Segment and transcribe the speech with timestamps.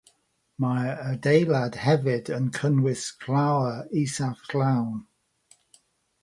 [0.63, 4.99] Mae'r adeilad hefyd yn cynnwys llawr isaf llawn.